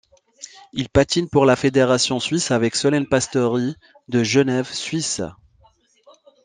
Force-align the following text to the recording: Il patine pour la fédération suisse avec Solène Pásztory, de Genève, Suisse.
Il 0.73 0.89
patine 0.89 1.29
pour 1.29 1.45
la 1.45 1.55
fédération 1.55 2.19
suisse 2.19 2.49
avec 2.49 2.75
Solène 2.75 3.07
Pásztory, 3.07 3.75
de 4.07 4.23
Genève, 4.23 4.67
Suisse. 4.73 5.21